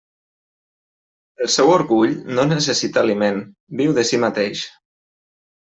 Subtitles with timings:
[1.45, 3.39] El seu orgull no necessita aliment;
[3.83, 4.69] viu de si mateix.